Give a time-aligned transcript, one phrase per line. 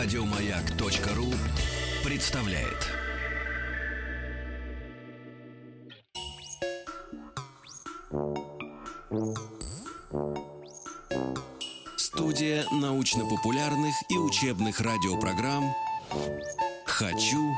[0.00, 1.26] Радиомаяк.ру
[2.04, 2.86] представляет.
[11.96, 15.74] Студия научно-популярных и учебных радиопрограмм
[16.86, 17.52] «Хочу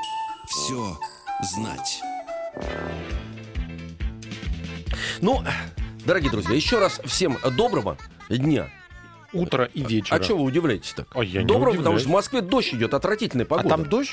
[0.46, 0.98] все
[1.42, 2.00] знать».
[5.20, 5.44] Ну,
[6.06, 7.98] дорогие друзья, еще раз всем доброго
[8.30, 8.70] дня.
[9.32, 10.16] Утро и вечера.
[10.18, 11.06] А что вы удивляетесь так?
[11.14, 13.68] А я Доброго, потому что в Москве дождь идет, отвратительная А погода.
[13.68, 14.12] там дождь?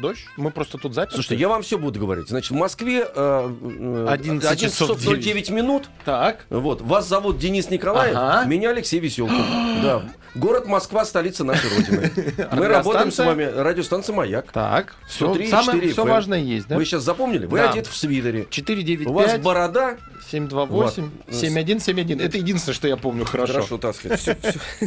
[0.00, 0.20] Дождь?
[0.36, 1.14] Мы просто тут заперты.
[1.16, 2.28] Слушайте, я вам все буду говорить.
[2.28, 5.88] Значит, в Москве э, э, 11 11 часов часов 09 минут.
[6.04, 6.46] Так.
[6.50, 6.80] Вот.
[6.82, 8.44] Вас зовут Денис Николаев, Ага.
[8.46, 9.36] меня Алексей Веселкин.
[9.82, 10.02] да.
[10.34, 12.12] Город Москва, столица нашей Родины.
[12.52, 13.42] Мы работаем с вами.
[13.44, 14.52] Радиостанция «Маяк».
[14.52, 14.94] Так.
[15.08, 16.08] Все, 103,4 самое, все FM.
[16.08, 16.76] важное есть, да?
[16.76, 17.46] Вы сейчас запомнили?
[17.46, 17.70] Вы Да.
[17.70, 18.46] одет в свитере.
[18.50, 19.96] 495 У вас борода.
[20.30, 21.34] 728 Вот.
[21.34, 22.20] 7171.
[22.20, 23.54] Это единственное, что я помню хорошо.
[23.54, 24.20] Хорошо, так сказать.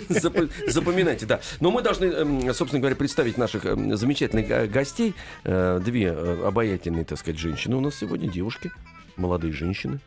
[0.09, 1.39] Запо- Запоминайте, да.
[1.59, 4.67] Но мы должны, эм, собственно говоря, представить наших эм, замечательных э,
[5.02, 5.16] гостей.
[5.44, 8.71] Э, Две э, обаятельные, так сказать, женщины у нас сегодня, девушки,
[9.18, 9.99] молодые женщины.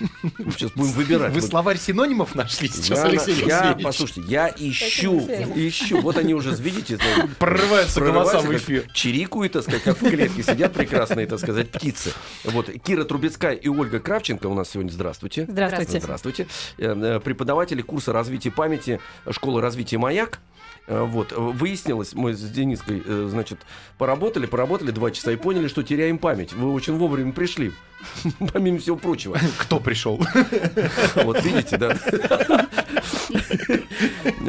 [0.50, 1.32] Сейчас будем выбирать.
[1.32, 5.20] Вы Вот словарь синонимов нашли сейчас, я, Алексей я, послушайте, я ищу,
[5.54, 6.00] ищу.
[6.00, 8.86] Вот они уже, видите, знаете, Прорываются голоса в эфир.
[8.92, 12.12] Чирикуют, так сказать, как в клетке сидят прекрасные, так сказать, птицы.
[12.44, 14.90] Вот, Кира Трубецкая и Ольга Кравченко у нас сегодня.
[14.90, 15.46] Здравствуйте.
[15.48, 16.00] Здравствуйте.
[16.00, 16.46] Здравствуйте.
[16.76, 20.40] Э, Преподаватели курса развития памяти школы развития «Маяк».
[20.88, 23.60] Э, Вот, э, выяснилось, мы с Дениской, э, значит,
[23.98, 26.54] поработали, поработали два часа и поняли, что теряем память.
[26.54, 27.72] Вы очень вовремя пришли,
[28.52, 29.36] помимо всего прочего.
[29.58, 30.18] Кто пришел?
[31.14, 31.94] Вот видите, да.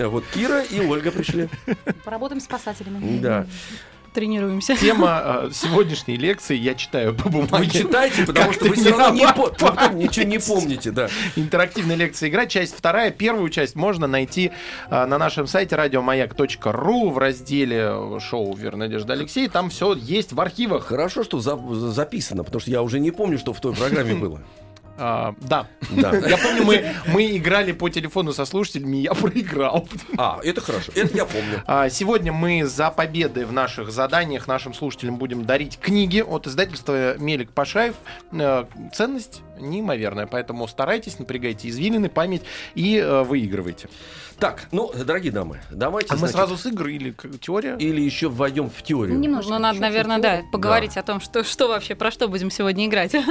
[0.07, 1.49] Вот Кира и Ольга пришли.
[2.05, 3.19] Поработаем с спасателями.
[3.19, 3.45] Да.
[4.13, 4.75] Тренируемся.
[4.75, 7.69] Тема э, сегодняшней лекции я читаю по Вы бумаге.
[7.69, 11.09] читайте, потому что вы все равно не по- вы ничего не помните, да.
[11.35, 13.11] Интерактивная лекция игра, часть вторая.
[13.11, 14.51] Первую часть можно найти
[14.89, 19.47] а, на нашем сайте радиомаяк.ру в разделе шоу «Вера Надежда Алексей».
[19.47, 20.85] Там все есть в архивах.
[20.85, 21.57] Хорошо, что за-
[21.91, 24.41] записано, потому что я уже не помню, что в той программе было.
[24.99, 25.67] А, да.
[25.91, 26.15] Да.
[26.15, 29.87] Я помню, мы, мы играли по телефону со слушателями, и я проиграл.
[30.17, 30.91] А, это хорошо.
[30.93, 31.63] Это я помню.
[31.65, 37.17] А, Сегодня мы за победы в наших заданиях нашим слушателям будем дарить книги от издательства
[37.17, 37.95] Мелик Пашаев.
[38.31, 42.43] Э, Ценность неимоверная, поэтому старайтесь, напрягайте извилины, память
[42.75, 43.89] и э, выигрывайте.
[44.39, 46.11] Так, ну, дорогие дамы, давайте.
[46.11, 47.75] А мы значит, сразу с игр или теория?
[47.75, 49.19] Или еще войдем в теорию.
[49.19, 49.51] Немножко.
[49.51, 53.15] Ну, надо, наверное, да, поговорить о том, что, что вообще, про что будем сегодня играть.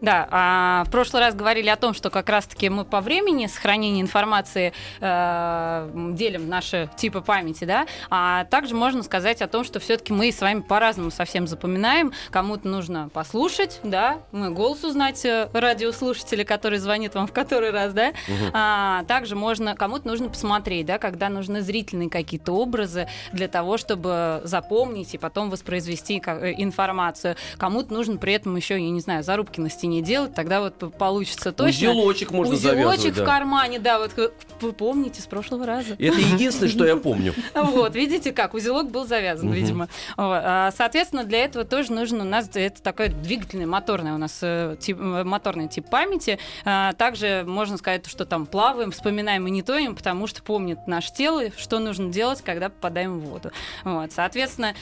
[0.00, 4.00] Да, а в прошлый раз говорили о том, что как раз-таки мы по времени сохранения
[4.00, 10.12] информации э, делим наши типы памяти, да, а также можно сказать о том, что все-таки
[10.12, 12.12] мы с вами по-разному совсем запоминаем.
[12.30, 17.92] Кому-то нужно послушать, да, мы голос узнать э, радиослушателя, который звонит вам в который раз,
[17.92, 18.12] да,
[18.52, 24.40] а, также можно, кому-то нужно посмотреть, да, когда нужны зрительные какие-то образы для того, чтобы
[24.44, 27.36] запомнить и потом воспроизвести э, информацию.
[27.56, 31.52] Кому-то нужно при этом еще, я не знаю, зарубки на стене делать, тогда вот получится
[31.52, 31.90] точно.
[31.90, 33.14] Узелочек можно Узелочек завязывать.
[33.14, 33.24] в да.
[33.24, 35.94] кармане, да, вот э, вы помните с прошлого раза.
[35.94, 37.34] Это единственное, что я помню.
[37.78, 39.88] Вот, видите как, узелок был завязан, видимо.
[40.16, 44.76] А, Соответственно, для этого тоже нужно у нас, это такой двигательный, моторный у нас э,
[44.86, 46.38] э, моторный тип памяти.
[46.64, 51.44] Также можно сказать, что там плаваем, вспоминаем и не тоем, потому что помнит наше тело,
[51.56, 53.52] что нужно делать, когда попадаем в воду.
[53.84, 54.74] Вот, соответственно,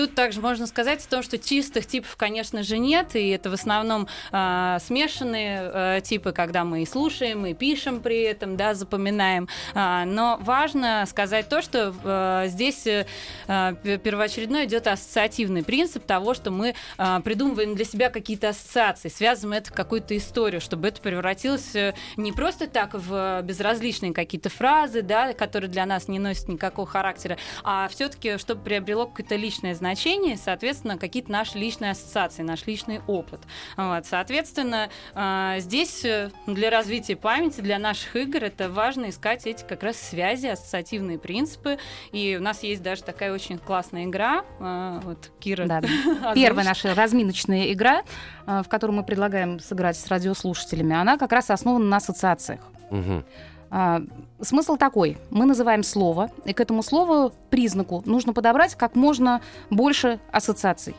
[0.00, 3.52] Тут также можно сказать о том, что чистых типов, конечно же, нет, и это в
[3.52, 9.46] основном а, смешанные а, типы, когда мы и слушаем, и пишем при этом, да, запоминаем.
[9.74, 13.04] А, но важно сказать то, что а, здесь э,
[13.46, 19.58] пе- первоочередной идет ассоциативный принцип того, что мы а, придумываем для себя какие-то ассоциации, связываем
[19.58, 25.02] это в какую-то историю, чтобы это превратилось э, не просто так в безразличные какие-то фразы,
[25.02, 29.89] да, которые для нас не носят никакого характера, а все-таки, чтобы приобрело какое-то личное значение,
[30.36, 33.40] соответственно, какие-то наши личные ассоциации, наш личный опыт.
[33.76, 39.64] Вот, соответственно, а, здесь э, для развития памяти, для наших игр это важно искать эти
[39.64, 41.78] как раз связи, ассоциативные принципы.
[42.12, 44.44] И у нас есть даже такая очень классная игра.
[44.58, 45.66] а, Вот Кира.
[45.66, 45.80] Да.
[46.34, 48.02] Первая наша разминочная игра,
[48.46, 52.60] э, в которую мы предлагаем сыграть с радиослушателями, она как раз основана на ассоциациях.
[52.90, 53.24] Мгм.
[53.70, 54.02] А,
[54.40, 55.18] Смысл такой.
[55.30, 60.96] Мы называем слово, и к этому слову, признаку, нужно подобрать как можно больше ассоциаций.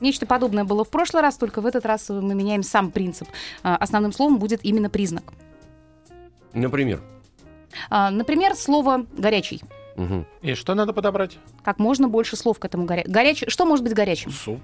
[0.00, 3.28] Нечто подобное было в прошлый раз, только в этот раз мы меняем сам принцип.
[3.62, 5.32] А, Основным словом будет именно признак.
[6.52, 7.00] Например.
[7.90, 9.62] А, Например, слово «горячий».
[9.96, 10.26] Мгм.
[10.42, 11.38] И что надо подобрать?
[11.62, 13.14] Как можно больше слов к этому горячему.
[13.14, 13.44] Горяч...
[13.46, 14.32] Что может быть горячим?
[14.32, 14.60] Суп.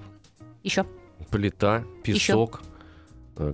[0.63, 0.85] Еще.
[1.29, 2.70] Плита, песок, э,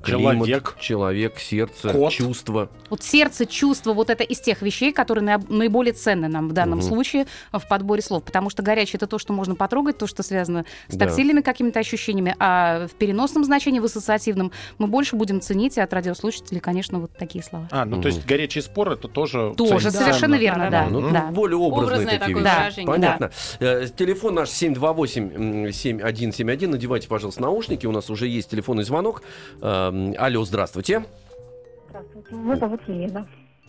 [0.04, 0.75] климат, Человек.
[0.80, 2.12] человек, сердце, Кот.
[2.12, 2.69] чувство.
[2.89, 6.80] Вот сердце, чувство, вот это из тех вещей, которые наиб- наиболее ценны нам в данном
[6.80, 6.88] Мгм.
[6.88, 8.24] случае в подборе слов.
[8.24, 11.06] Потому что горячее это то, что можно потрогать, то, что связано с Да.
[11.06, 15.92] тактильными какими-то ощущениями, а в переносном значении, в ассоциативном, мы больше будем ценить и от
[15.94, 17.68] радиослушателей, конечно, вот такие слова.
[17.72, 18.01] А, ну Мгм.
[18.04, 19.92] то есть горячий спор это тоже Тоже ценится.
[20.04, 20.88] совершенно верно, да.
[20.90, 21.28] Ну, да.
[21.31, 22.56] более образные Образное такие такое вещи.
[22.57, 23.31] выражение, Понятно.
[23.60, 26.72] Э, Телефон наш 728-7171.
[26.72, 27.86] Надевайте, пожалуйста, наушники.
[27.86, 29.24] У нас уже есть телефонный звонок.
[29.78, 31.06] Эм, Алло, здравствуйте.
[31.90, 33.28] Здравствуйте, меня зовут Елена.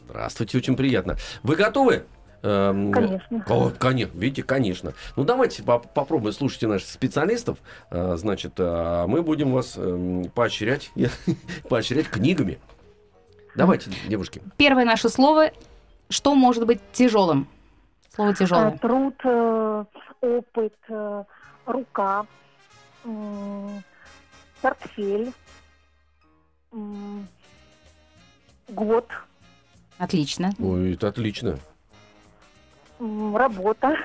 [0.09, 1.17] Здравствуйте, очень приятно.
[1.43, 2.07] Вы готовы?
[2.43, 3.45] Эм, Конечно.
[3.49, 4.95] О, конечно, видите, конечно.
[5.17, 7.59] Ну, давайте по- попробуем, слушайте наших специалистов.
[7.91, 10.91] А, Значит, а, мы будем вас эм, поощрять,
[11.69, 12.59] поощрять книгами.
[13.57, 14.41] Давайте, девушки.
[14.57, 15.51] Первое наше слово,
[16.11, 17.49] что может быть тяжелым?
[18.15, 18.79] Слово А, тяжелое.
[18.79, 19.85] Труд, э,
[20.21, 21.25] опыт, э,
[21.67, 22.25] рука,
[24.63, 25.33] портфель,
[28.69, 29.07] год,
[29.99, 30.53] Отлично.
[30.61, 31.59] Ой, это отлично.
[33.01, 33.97] работа.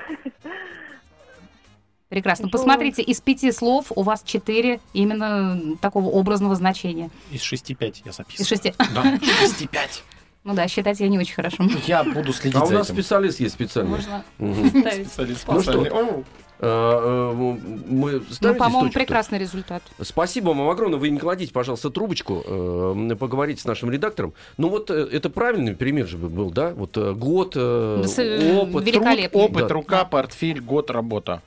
[2.08, 2.48] Прекрасно.
[2.48, 7.10] Посмотрите, из пяти слов у вас четыре именно такого образного значения.
[7.30, 8.46] Из 6,5 я Из записываю.
[8.48, 8.74] шести.
[8.94, 10.02] Да, 6,5.
[10.44, 11.64] Ну да, считать я не очень хорошо.
[11.86, 12.96] Я буду следить А у за нас этим.
[12.96, 13.90] специалист есть специальный.
[13.90, 14.24] Можно
[14.68, 15.06] ставить.
[15.08, 16.24] Специалист Ну что?
[16.60, 17.56] А, э,
[17.88, 19.82] Мы Ну, по-моему, прекрасный результат.
[20.00, 20.98] Спасибо вам огромное.
[20.98, 24.34] Вы не кладите, пожалуйста, трубочку, э, поговорите с нашим редактором.
[24.56, 26.70] Ну вот э, это правильный пример же был, да?
[26.74, 28.18] Вот э, год, э, Да, с-
[28.58, 28.84] опыт.
[28.92, 29.74] Труд, опыт, Да.
[29.74, 31.42] рука, портфель, год, работа.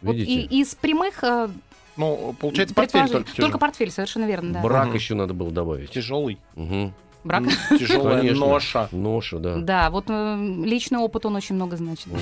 [0.00, 0.32] Вот Видите?
[0.42, 1.48] и из прямых э,
[1.96, 4.60] Ну, получается, портфель только, только портфель, совершенно верно, да.
[4.62, 4.94] Брак Мгм.
[4.94, 5.90] еще надо было добавить.
[5.90, 6.38] Тяжелый.
[6.56, 6.94] Мгм.
[7.24, 7.44] Брак.
[7.78, 8.46] Тяжелая Конечно.
[8.46, 8.88] ноша.
[8.90, 9.56] Ноша, да.
[9.58, 12.08] Да, вот э, личный опыт, он очень много значит.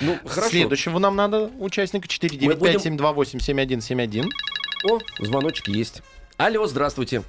[0.00, 0.50] Ну, хорошо.
[0.50, 4.28] Следующего нам надо участника 495-728-7171.
[4.84, 6.02] О, звоночек есть.
[6.36, 7.22] Алло, здравствуйте.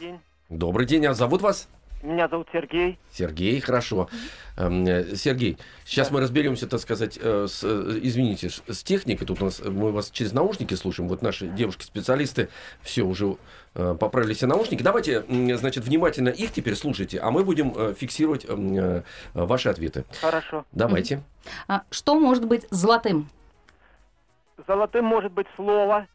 [0.00, 0.20] день.
[0.48, 1.68] Добрый день, а зовут вас?
[2.02, 2.98] Меня зовут Сергей.
[3.12, 4.08] Сергей, хорошо.
[4.56, 4.86] Эм,
[5.16, 9.26] Сергей, сейчас мы разберемся, так сказать, э, с, э, извините, с техникой.
[9.26, 11.08] Тут у нас мы вас через наушники слушаем.
[11.10, 12.48] Вот наши девушки-специалисты
[12.80, 13.36] все уже
[13.74, 14.82] э, поправили все наушники.
[14.82, 15.24] Давайте,
[15.56, 18.46] значит, внимательно их теперь слушайте, а мы будем фиксировать
[19.34, 20.04] ваши ответы.
[20.22, 20.64] Хорошо.
[20.72, 21.22] Давайте.
[21.68, 23.28] А что может быть золотым?
[24.66, 26.06] Золотым может быть слово.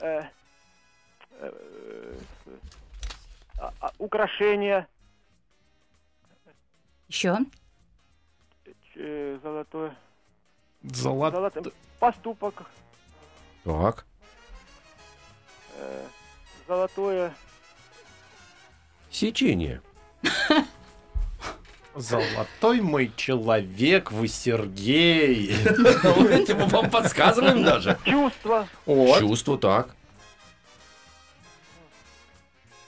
[0.00, 0.22] э,
[1.40, 1.50] э,
[3.58, 4.86] а- а- украшение.
[7.14, 7.36] Еще?
[8.96, 9.96] э, золотое.
[10.82, 11.32] Золот...
[11.32, 11.72] Золотым.
[12.00, 12.64] Поступок.
[13.62, 14.04] Так.
[15.76, 16.06] э,
[16.66, 17.32] золотое.
[19.12, 19.80] Сечение.
[21.94, 25.54] Золотой мой человек, вы Сергей.
[26.02, 27.96] Мы вам подсказываем даже.
[28.04, 28.66] Чувство.
[28.86, 29.20] Вот.
[29.20, 29.94] Чувство, так.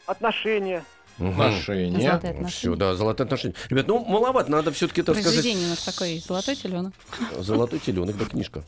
[0.06, 0.84] Отношения.
[1.18, 2.00] Отношения.
[2.00, 2.48] Золотые отношения.
[2.48, 3.54] Все, да, золотые отношения.
[3.70, 6.92] Ребят, ну маловато, надо все-таки, так сказать, Произведение у нас такое, золотой теленок.
[7.38, 8.62] Золотой теленок, да, книжка.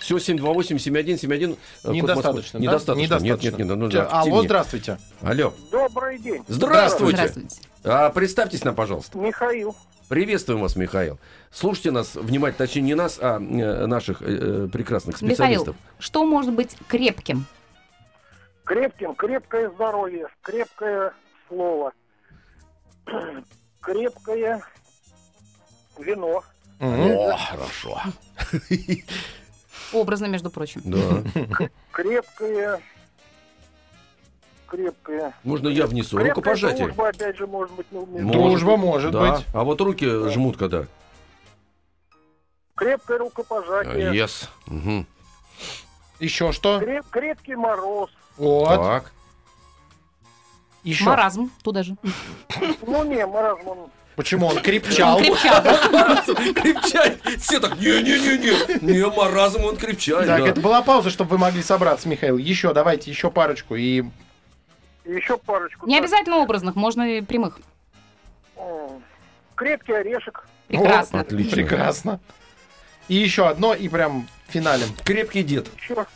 [0.00, 1.58] Все, 728-7171.
[1.84, 2.64] э, Недостаточно, да?
[2.64, 3.22] Недостаточно.
[3.22, 3.68] Нет, нет, нет.
[3.76, 4.98] ну, да, Алло, здравствуйте.
[5.20, 5.52] Алло.
[5.70, 6.42] Добрый день.
[6.48, 7.16] Здравствуйте.
[7.16, 7.56] Здравствуйте.
[7.84, 9.18] А, представьтесь нам, пожалуйста.
[9.18, 9.76] Михаил.
[10.08, 11.20] Приветствуем вас, Михаил.
[11.52, 15.76] Слушайте нас внимательно, точнее, не нас, а э, наших э, прекрасных Михаил, специалистов.
[16.00, 17.46] что может быть крепким?
[18.74, 21.12] Крепким, крепкое здоровье, крепкое
[21.48, 21.92] слово,
[23.80, 24.62] крепкое
[25.98, 26.44] вино.
[26.78, 28.00] О, хорошо.
[29.92, 30.82] Образно, между прочим.
[30.84, 31.68] Да.
[31.90, 32.80] крепкое,
[34.68, 35.34] крепкое.
[35.42, 36.10] Можно я внесу?
[36.16, 36.84] Крепкая Рукопожатие.
[36.86, 39.32] дружба, опять же, может быть, ну, Может Дружба может Да.
[39.38, 39.46] быть.
[39.52, 40.84] А вот руки жмут когда?
[42.76, 44.48] крепкое рукопожатие, Yes.
[44.66, 45.08] Мгм.
[46.20, 46.80] Еще что?
[46.80, 48.10] креп- крепкий мороз.
[48.36, 48.76] Вот.
[48.76, 49.12] Так.
[50.84, 51.04] Еще.
[51.04, 51.96] Маразм, туда же.
[52.86, 53.78] Ну, не, маразм, он
[54.16, 55.16] Почему он крепчал?
[55.16, 55.62] Он крепчал.
[56.54, 57.22] Крепчает.
[57.40, 58.92] Все так, не-не-не-не.
[58.92, 60.26] Не, маразм он крепчает.
[60.26, 60.48] Так, да.
[60.48, 62.36] это была пауза, чтобы вы могли собраться, Михаил.
[62.36, 63.76] Еще, давайте, еще парочку.
[63.76, 64.04] И
[65.06, 65.86] еще парочку.
[65.86, 67.60] Не Так, обязательно образных, можно и прямых.
[69.54, 71.20] Крепкий орешек, Прекрасно.
[71.20, 71.52] Отлично.
[71.56, 72.20] прекрасно.
[73.10, 74.86] И еще одно, и прям финалем.
[75.04, 75.66] Крепкий дед.
[75.76, 76.06] еще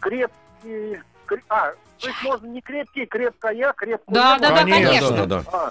[0.00, 4.14] крепкий, кре- а, то есть можно не крепкий, крепкая, крепкая.
[4.14, 4.84] Да, да, да, Конечно.
[4.84, 5.16] конечно.
[5.16, 5.50] Да, да, да.
[5.50, 5.70] А,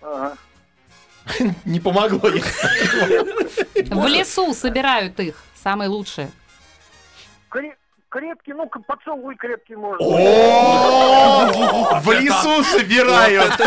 [0.00, 0.36] ага.
[1.66, 2.18] Не помогло.
[2.30, 6.30] В лесу собирают их, самые лучшие.
[8.14, 10.06] Крепкий, ну, поцелуй крепкий можно.
[10.06, 11.50] О,
[12.00, 13.60] В лесу собирают.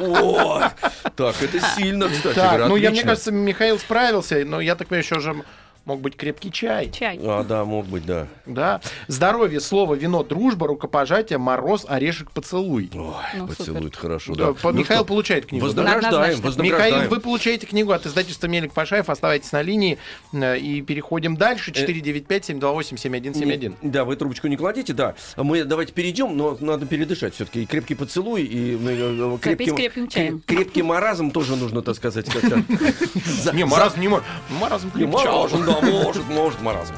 [0.00, 0.70] О,
[1.16, 5.20] Так, это сильно, кстати ну я, мне кажется, Михаил справился, но я так понимаю, еще
[5.20, 5.42] же
[5.88, 6.90] Мог быть крепкий чай.
[6.90, 7.18] Чай.
[7.22, 8.26] А, да, мог быть, да.
[8.44, 8.82] Да.
[9.06, 12.90] Здоровье, слово, вино, дружба, рукопожатие, мороз, орешек, поцелуй.
[12.92, 14.54] Ой, Ну, поцелует хорошо, Да, да.
[14.64, 15.64] Ну Михаил что, получает книгу.
[15.64, 15.68] да?
[15.68, 16.94] Вознаграждаем, вознаграждаем.
[16.94, 19.08] Михаил, вы получаете книгу от издательства Мелик Пашаев.
[19.08, 19.96] Оставайтесь на линии
[20.34, 21.70] э, и переходим дальше.
[21.70, 23.74] 495-728-7171.
[23.80, 25.14] Не- Да, вы трубочку не кладите, да.
[25.38, 27.64] Мы давайте перейдем, но надо передышать все-таки.
[27.64, 30.36] Крепкий поцелуй, и ну, э, крепкий, крепким чаем.
[30.36, 32.62] креп- крепкий маразм тоже нужно, так сказать, как-то.
[33.54, 34.26] Не, маразм не может.
[34.60, 35.77] Маразм Не, крепче.
[35.80, 36.94] Может, да, может, может маразм.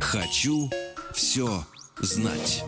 [0.00, 0.70] Хочу
[1.12, 1.64] все
[1.98, 2.64] знать.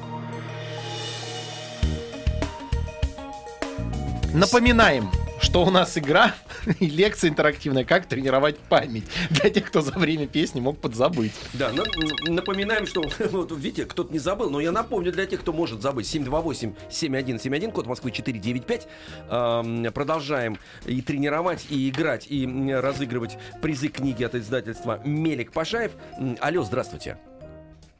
[4.32, 5.10] Напоминаем,
[5.44, 6.34] что у нас игра
[6.80, 11.32] и лекция интерактивная «Как тренировать память» для тех, кто за время песни мог подзабыть.
[11.52, 15.52] Да, м, напоминаем, что вот, видите, кто-то не забыл, но я напомню для тех, кто
[15.52, 16.06] может забыть.
[16.06, 18.88] 728-7171, код Москвы 495.
[19.28, 25.92] Эм, продолжаем и тренировать, и играть, и разыгрывать призы книги от издательства Мелик Пашаев.
[26.40, 27.18] Алло, здравствуйте.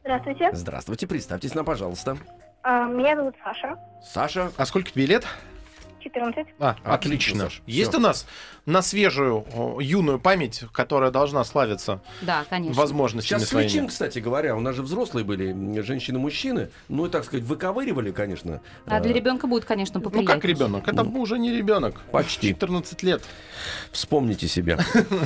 [0.03, 0.51] Здравствуйте.
[0.53, 2.17] Здравствуйте, представьтесь нам, пожалуйста.
[2.63, 3.79] А, Меня зовут Саша.
[4.03, 4.51] Саша.
[4.57, 5.27] А сколько тебе лет?
[6.05, 6.47] 14.
[6.61, 7.99] А, Отлично, Есть всё.
[7.99, 8.27] у нас
[8.67, 9.45] на свежую
[9.81, 12.81] юную память, которая должна славиться Да, конечно.
[12.81, 13.69] возможностями Сейчас своими?
[13.69, 18.61] свечим, кстати говоря, у нас же взрослые были, женщины-мужчины, ну и, так сказать, выковыривали, конечно.
[18.87, 20.35] А для Э, ребенка будет, конечно, Ну поприятнее.
[20.37, 20.87] как ребенок?
[20.89, 22.01] Это уже не ребенок.
[22.13, 22.49] Почти.
[22.49, 23.23] 14 лет.
[23.91, 24.79] Вспомните себя.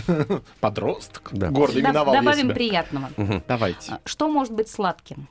[0.61, 1.31] Подросток.
[1.33, 1.51] Да.
[1.51, 3.11] Гордо именовал Добавим приятного.
[3.49, 3.93] Давайте.
[3.93, 5.29] А, Что может быть сладким?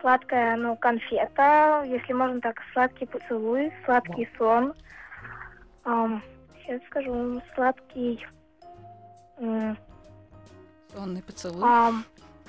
[0.00, 4.72] Сладкая, ну, конфета, если можно так, сладкий поцелуй, сладкий сон.
[5.84, 6.22] Ам,
[6.62, 8.26] сейчас скажу, сладкий...
[9.38, 9.76] м,
[10.94, 11.62] Сонный поцелуй.
[11.62, 12.04] ам,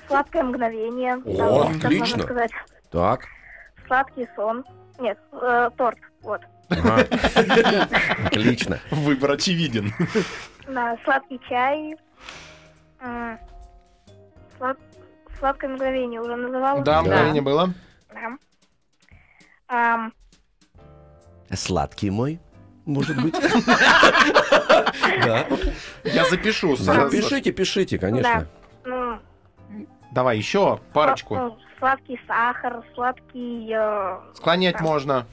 [0.06, 1.16] сладкое мгновение.
[1.16, 1.98] О, Да, так отлично.
[1.98, 2.50] можно сказать.
[2.90, 3.26] Так.
[3.86, 4.64] Сладкий сон.
[4.98, 6.40] Нет, э, торт, вот.
[6.70, 7.06] Ага.
[8.26, 8.78] Отлично.
[8.90, 9.92] Выбор очевиден.
[10.66, 11.96] Да, сладкий чай.
[13.00, 13.38] м,
[14.58, 14.78] слад-
[15.42, 16.82] Сладкое мгновение уже называла.
[16.84, 17.02] Да, Да.
[17.02, 17.74] мгновение было.
[18.14, 18.38] Да.
[19.66, 20.12] Ам,
[21.52, 22.38] Сладкий мой,
[22.86, 23.34] может быть.
[25.24, 25.44] Да.
[26.04, 26.76] Я запишу.
[26.76, 27.10] Саша.
[27.10, 28.46] Пишите, пишите, конечно.
[28.84, 29.18] ну,
[30.12, 31.34] Давай еще парочку.
[31.34, 35.26] ну, сладкий сахар, сладкий, э, Склонять можно.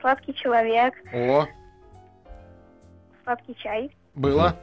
[0.00, 1.46] сладкий человек, О,
[3.22, 4.56] сладкий чай, было.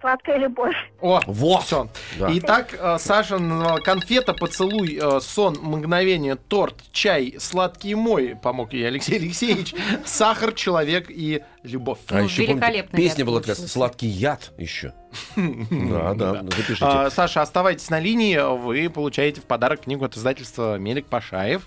[0.00, 0.74] Сладкая любовь.
[1.00, 1.64] О, Вот.
[1.64, 1.88] все.
[2.18, 2.28] Да.
[2.32, 8.86] Итак, э, Саша назвала конфета, поцелуй, э, сон, мгновение, торт, чай, сладкий мой, помог ей
[8.86, 9.74] Алексей Алексеевич,
[10.04, 11.98] сахар, человек и любовь.
[12.08, 13.56] А Ну, еще, помните, песня была такая.
[13.56, 14.92] «Сладкий яд» еще.
[15.36, 16.84] Да, да, запишите.
[16.84, 21.62] А, Саша, оставайтесь на линии, вы получаете в подарок книгу от издательства Мелик Пашаев.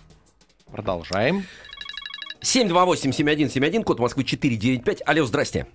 [0.72, 1.46] Продолжаем.
[2.42, 5.02] 728-7171, код Москвы 495.
[5.06, 5.68] Алло, здрасте.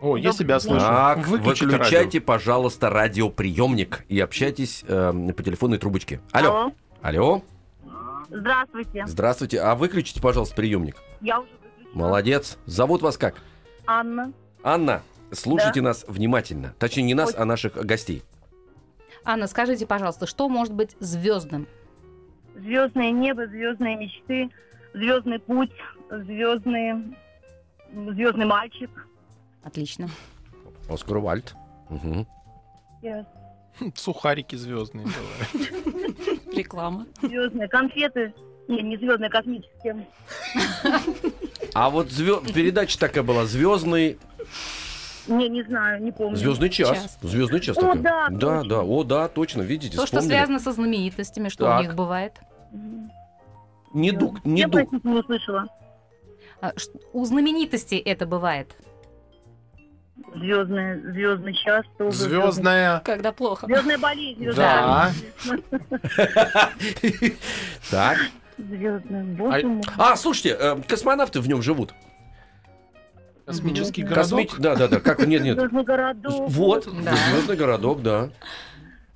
[0.00, 0.80] О, я себя слышу.
[0.80, 6.20] Так, Выключите выключайте, пожалуйста, радиоприемник и общайтесь э, по телефонной трубочке.
[6.32, 6.72] Алло.
[7.00, 7.42] Алло.
[8.28, 9.04] Здравствуйте.
[9.06, 9.60] Здравствуйте.
[9.60, 10.96] А выключите, пожалуйста, приемник.
[11.20, 11.98] Я уже выключила.
[11.98, 12.58] Молодец.
[12.66, 13.36] Зовут вас как?
[13.86, 14.32] Анна.
[14.62, 15.02] Анна.
[15.32, 16.74] Слушайте нас внимательно.
[16.78, 18.22] Точнее, не нас, а наших гостей.
[19.24, 21.66] Анна, скажите, пожалуйста, что может быть звездным?
[22.54, 24.50] Звездное небо, звездные мечты,
[24.94, 25.72] звездный путь,
[26.10, 27.16] звездный,
[27.92, 28.90] звездный мальчик.
[29.66, 30.08] Отлично.
[30.88, 31.54] Оскар Вальд.
[33.02, 33.26] Я-
[33.80, 33.92] радио.
[33.96, 35.06] Сухарики звездные.
[36.54, 37.06] Реклама.
[37.20, 38.32] Звездные конфеты.
[38.68, 40.06] Не, не звездные, космические.
[41.74, 44.18] А вот звё- передача такая была «Звездный,
[45.28, 46.36] Не, не знаю, не помню.
[46.36, 46.90] звездный час».
[46.90, 47.18] Час.
[47.22, 48.02] Звездный час О, такая.
[48.02, 48.68] да, да, точно.
[48.70, 48.82] да.
[48.82, 49.62] О, да, точно.
[49.62, 50.30] Видите, То, что вспомнили.
[50.38, 51.80] связано со знаменитостями, что Так.
[51.80, 52.32] у них бывает.
[52.72, 53.10] Мгм.
[53.92, 54.72] Недуг, Я, недуг.
[54.72, 55.66] простите, не услышала.
[56.60, 56.72] А,
[57.12, 58.74] У знаменитостей это бывает.
[60.36, 61.84] Звездный, звездный час.
[61.98, 63.00] тоже Звездная.
[63.04, 63.66] Когда плохо.
[63.66, 64.46] Звездная болезнь.
[64.54, 65.10] Да.
[67.90, 68.18] Так.
[68.58, 69.82] Звездная, боже мой.
[69.98, 71.92] А, слушайте, э, космонавты в нем живут.
[73.44, 74.08] Космический Косми-
[74.46, 74.58] городок.
[74.58, 75.00] Да, да, да.
[75.00, 75.58] Как нет, нет.
[75.58, 76.48] Звездный городок.
[76.50, 77.14] Вот, Да.
[77.14, 78.30] звездный городок, да.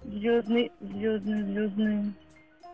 [0.05, 2.15] Звездный, звездный, звездный.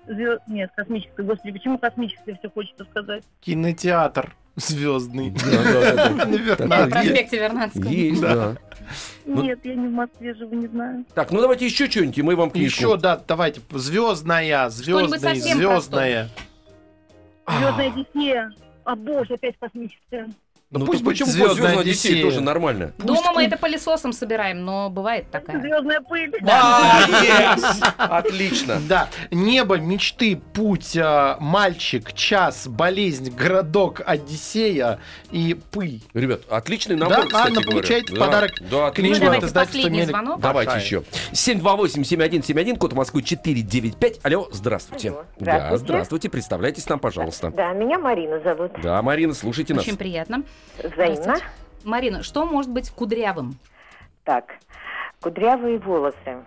[0.06, 0.42] Звезд...
[0.48, 1.22] Нет, космический.
[1.22, 3.24] Господи, почему космический все хочется сказать?
[3.40, 5.30] Кинотеатр звездный.
[5.36, 6.56] В
[6.90, 7.88] проспекте Вернадского.
[7.88, 8.56] Есть, да.
[9.24, 11.04] Ну- Нет, я не в Москве живу, не знаю.
[11.14, 12.84] Так, ну давайте еще что-нибудь, и мы вам книжку.
[12.84, 13.60] Еще, да, давайте.
[13.70, 16.28] Звездная, звездная, звездная.
[17.48, 18.52] Звездная Одиссея.
[18.84, 20.28] А боже, опять космическая.
[20.78, 22.22] Ну, Ну, пусть почему «Звездная Одиссея».
[22.22, 22.92] тоже нормально?
[22.98, 25.60] Дома мы это пылесосом собираем, но бывает такая.
[25.60, 26.32] Звездная пыль.
[26.48, 27.92] А, yes!
[27.98, 28.80] Отлично.
[28.88, 34.98] Да, небо, мечты, путь, а, мальчик, час, болезнь, городок, Одиссея
[35.30, 36.02] и пыль.
[36.14, 37.70] Ребят, отличный Да, набор, кстати Анна, говоря.
[37.70, 38.50] получаете Да, подарок.
[38.60, 40.10] Да, давайте издательство последний «Мелик».
[40.10, 40.40] звонок.
[40.40, 40.84] Давайте Большая.
[40.86, 41.02] еще.
[41.32, 44.20] 728-7171, код Москвы 495.
[44.22, 45.10] Алло, здравствуйте.
[45.10, 45.84] Алло, Да, здравствуйте.
[45.84, 46.30] здравствуйте.
[46.30, 47.50] Представляйтесь нам, пожалуйста.
[47.50, 48.72] Да, меня Марина зовут.
[48.82, 49.84] Да, Марина, слушайте нас.
[49.84, 50.42] Очень приятно.
[50.82, 51.36] Взаимно.
[51.84, 53.56] Марина, что может быть кудрявым?
[54.24, 54.44] Так,
[55.20, 56.44] кудрявые волосы.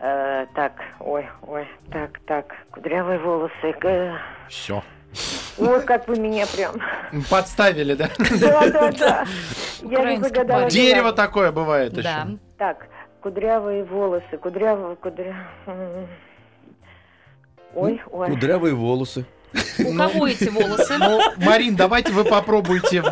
[0.00, 3.74] Э, так, ой, ой, так, так, кудрявые волосы.
[3.82, 4.16] Э,
[4.48, 4.82] Все.
[5.58, 6.74] Ой, как вы меня прям.
[7.30, 8.10] Подставили, да?
[8.40, 9.24] Да, да, да.
[9.82, 10.68] Я не загадала.
[10.68, 12.02] Дерево такое бывает еще.
[12.02, 12.26] Да.
[12.58, 12.88] Так,
[13.22, 15.36] кудрявые волосы, кудрявые, кудря...
[15.66, 16.08] м.
[17.74, 18.28] Ой, ой.
[18.30, 19.24] Кудрявые волосы.
[19.78, 20.98] У кого эти волосы?
[20.98, 23.04] Ну, Марин, давайте вы попробуйте,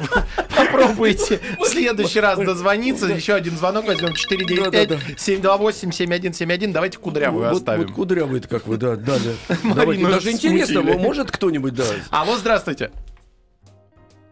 [0.57, 3.07] попробуйте в следующий раз дозвониться.
[3.07, 6.73] Еще один звонок возьмем 495-728-7171.
[6.73, 7.87] Давайте кудрявую вот, оставим.
[7.87, 8.97] Вот кудрявые это как вы, да.
[8.97, 11.85] Марину Давайте, даже интересно, может кто-нибудь, да.
[12.11, 12.91] Алло, здравствуйте.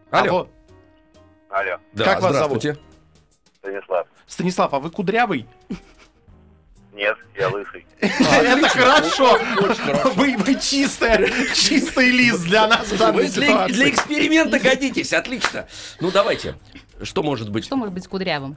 [0.09, 0.49] Алло.
[1.49, 2.77] Алло, Да, Как вас здравствуйте.
[3.59, 4.07] Станислав.
[4.25, 5.45] Станислав, а вы кудрявый?
[6.93, 7.85] Нет, я лысый.
[7.99, 9.37] Это хорошо.
[10.15, 15.67] Вы, чистый лист для нас для, эксперимента годитесь, отлично.
[15.99, 16.55] Ну давайте.
[17.01, 17.65] Что может быть?
[17.65, 18.55] Что может быть кудрявым?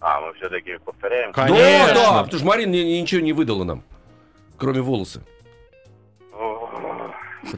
[0.00, 1.32] А, мы все-таки повторяем.
[1.32, 1.94] Конечно.
[1.94, 3.84] Да, да, потому что Марина ни- ничего не выдала нам,
[4.58, 5.22] кроме волосы.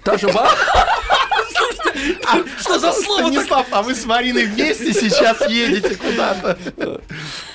[0.02, 0.50] Та же ба-
[1.50, 6.58] Слушайте, а что за слово Станислав, а вы с Мариной вместе сейчас едете куда-то?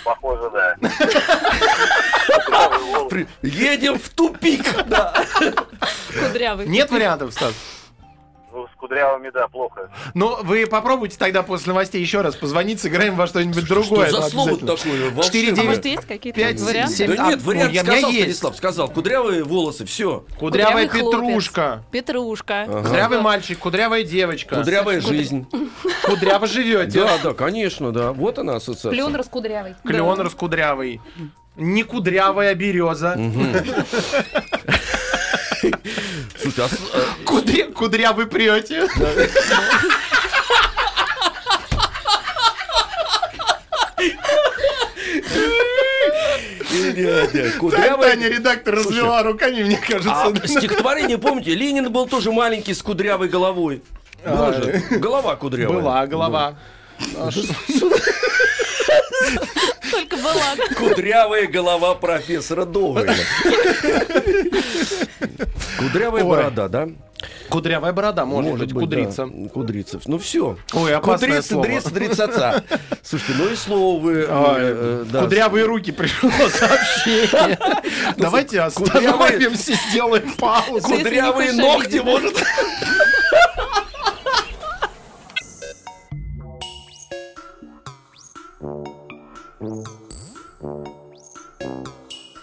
[0.04, 0.76] Похоже, да.
[3.10, 4.64] При- Едем в тупик.
[4.88, 5.14] Да.
[6.28, 6.68] Кудрявый.
[6.68, 7.54] Нет вариантов, Стас?
[8.52, 9.92] Ну, с кудрявыми, да, плохо.
[10.16, 14.08] Ну, вы попробуйте тогда после новостей еще раз позвонить, сыграем во что-нибудь другое.
[14.08, 15.10] Что за слово такое?
[15.10, 15.64] А волшебное?
[15.66, 16.96] может, есть какие-то Пять, варианты?
[16.96, 17.16] семь.
[17.16, 18.22] Да А, нет, вариант ну, сказал есть.
[18.22, 18.90] Станислав, сказал.
[18.90, 20.26] Кудрявые волосы, все.
[20.40, 21.20] Кудрявая Кудрявый хлопец.
[21.20, 21.84] петрушка.
[21.92, 22.66] Петрушка.
[22.66, 24.56] Кудрявый мальчик, кудрявая девочка.
[24.56, 25.46] Кудрявая жизнь.
[26.06, 27.02] Кудряво живете.
[27.04, 28.14] Да, да, конечно, да.
[28.14, 28.90] Вот она ассоциация.
[28.92, 29.76] Клен раскудрявый.
[29.86, 31.00] Клен раскудрявый.
[31.60, 33.16] Не кудрявая береза.
[36.58, 38.88] А с- а, Кудре- Кудрявый прете.
[46.72, 48.12] э, э, Кудрявая...
[48.12, 50.12] Таня, редактор, развела руками, мне кажется.
[50.24, 53.82] А стихотворение, помните, Ленин был тоже маленький с кудрявой головой.
[54.26, 55.78] Была же голова кудрявая.
[55.80, 56.56] Была голова.
[59.92, 60.56] Только была.
[60.78, 63.16] Кудрявая голова профессора Довлина.
[65.80, 66.90] Кудрявая борода, да?
[67.50, 69.26] Кудрявая борода, может, быть, кудрица.
[69.26, 69.50] да.
[69.50, 70.04] Кудрицев.
[70.06, 70.58] Ну все.
[70.74, 71.66] Ой, опасное Кудрица, слово.
[71.66, 72.64] дрец, дрецаца.
[73.04, 74.14] Слушайте, ну и слово вы...
[74.20, 75.22] э, э, да.
[75.24, 77.58] Кудрявые руки пришло сообщение.
[78.18, 80.88] Давайте остановимся, сделаем паузу.
[80.88, 82.38] Кудрявые ногти, может.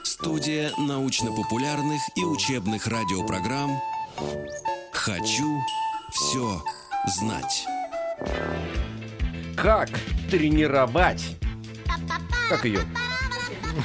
[0.03, 3.79] Студия научно-популярных и учебных радиопрограмм
[4.93, 5.61] «Хочу
[6.11, 6.63] все
[7.19, 7.67] знать».
[9.57, 9.91] Как
[10.31, 11.37] тренировать?
[12.49, 12.81] Как ее?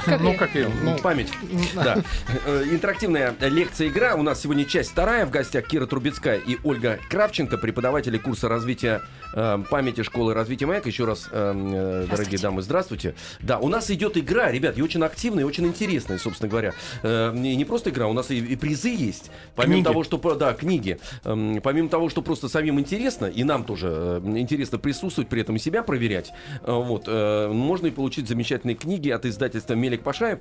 [0.06, 0.70] Ну, как ее?
[0.82, 1.30] Ну, Память.
[1.74, 2.02] Да.
[2.46, 4.14] Э, Интерактивная лекция-игра.
[4.14, 5.26] У нас сегодня часть вторая.
[5.26, 10.86] В гостях Кира Трубецкая и Ольга Кравченко, преподаватели курса развития памяти школы развития маяк.
[10.86, 13.14] Еще раз, э, э, дорогие дамы, здравствуйте.
[13.40, 16.74] Да, у нас идет игра, ребят, и очень активная, и очень интересная, собственно говоря.
[17.02, 19.30] Э, не, не просто игра, у нас и, и призы есть.
[19.54, 19.84] Помимо Книги.
[19.84, 20.98] того, что, да, книги.
[21.24, 25.58] Эм, помимо того, что просто самим интересно, и нам тоже интересно присутствовать, при этом и
[25.58, 30.40] себя проверять, э, вот, э, можно и получить замечательные книги от издательства Мелик Пашаев.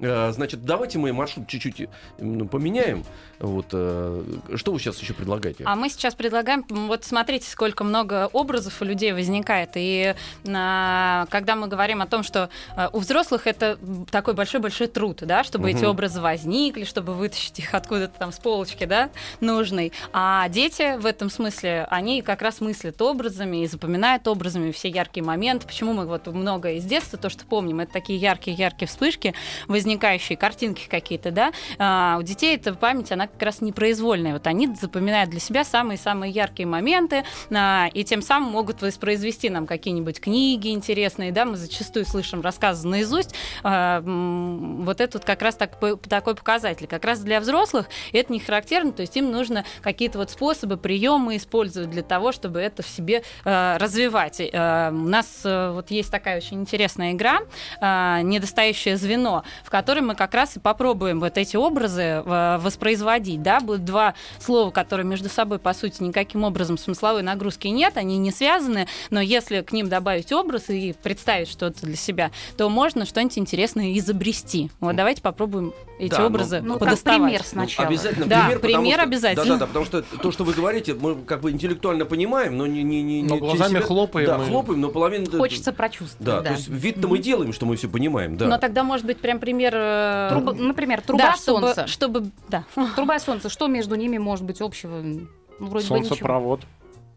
[0.00, 1.86] Э, Значит, давайте мы маршрут чуть-чуть э,
[2.18, 3.04] ну, поменяем.
[3.38, 4.22] Вот, э,
[4.56, 5.64] что вы сейчас еще предлагаете?
[5.64, 9.70] А мы сейчас предлагаем, вот смотрите, сколько много образов у людей возникает.
[9.74, 10.14] И
[10.48, 13.78] а, когда мы говорим о том, что а, у взрослых это
[14.10, 15.90] такой большой-большой труд, да, чтобы эти Мгм.
[15.90, 19.92] образы возникли, чтобы вытащить их откуда-то там с полочки, да, нужный.
[20.12, 25.24] А дети в этом смысле, они как раз мыслят образами и запоминают образами все яркие
[25.24, 25.66] моменты.
[25.66, 29.34] Почему мы вот много из детства, то, что помним, это такие яркие-яркие вспышки
[29.68, 34.34] возникают возникающие картинки какие-то, да, а, у детей эта память, она как раз непроизвольная.
[34.34, 39.66] Вот они запоминают для себя самые-самые яркие моменты, а, и тем самым могут воспроизвести нам
[39.66, 43.34] какие-нибудь книги интересные, да, мы зачастую слышим рассказы наизусть.
[43.62, 46.86] А, вот это вот как раз так, такой показатель.
[46.86, 51.36] Как раз для взрослых это не характерно, то есть им нужно какие-то вот способы, приемы
[51.36, 54.40] использовать для того, чтобы это в себе э, развивать.
[54.40, 57.40] Э, у нас э, вот есть такая очень интересная игра
[57.80, 63.42] э, «Недостающее звено», в которой мы как раз и попробуем вот эти образы э, воспроизводить.
[63.42, 63.60] Да?
[63.60, 68.32] Будут два слова, которые между собой, по сути, никаким образом смысловой нагрузки нет, они не
[68.32, 73.38] связаны, но если к ним добавить образ и представить что-то для себя, то можно что-нибудь
[73.38, 74.68] интересное изобрести.
[74.80, 77.20] Вот давайте попробуем эти Да, ну, образы Ну, как подоставать.
[77.22, 77.88] пример Ну, сначала.
[77.88, 79.44] обязательно Да, пример, пример что- обязательно.
[79.44, 82.66] Да, да, да, потому что то, что вы говорите, мы как бы интеллектуально понимаем, но
[82.66, 85.26] не, не, не, Но не глазами себя- хлопаем Да, и- хлопаем, но половина.
[85.38, 86.50] Хочется прочувствовать, Да, да.
[86.50, 88.46] то есть вид-то мы делаем, что мы все понимаем, да.
[88.46, 89.72] Но тогда может быть прям пример.
[89.74, 91.86] э, Труба- например, труба да, чтобы, солнца.
[91.86, 92.64] чтобы, да.
[92.96, 93.48] Труба и солнце.
[93.48, 95.00] Что между ними может быть общего?
[95.02, 95.26] Ну,
[95.66, 96.08] вроде бы ничего.
[96.10, 96.60] Солнцепровод.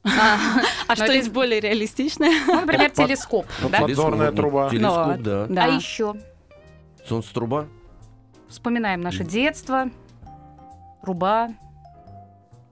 [0.03, 0.09] А
[0.89, 2.31] Но что есть более реалистичное?
[2.47, 3.45] Ну, например, телескоп.
[3.79, 4.69] Подзорная Ну, труба.
[4.71, 5.45] Телескоп, Ну, да.
[5.47, 5.63] Да.
[5.65, 6.15] А еще
[7.07, 7.67] Солнце-труба.
[8.51, 9.85] Вспоминаем наше детство,
[11.03, 11.49] труба,